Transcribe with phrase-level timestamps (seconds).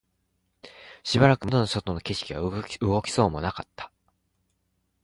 [1.03, 3.91] しばらく窓の外の景色は動きそうもなかった